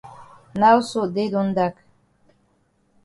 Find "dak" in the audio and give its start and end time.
1.57-1.73